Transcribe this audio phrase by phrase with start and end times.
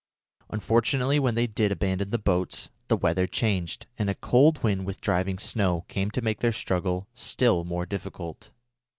[0.49, 4.99] Unfortunately when they did abandon the boats the weather changed, and a cold wind with
[4.99, 8.49] driving snow came to make their struggle still more difficult.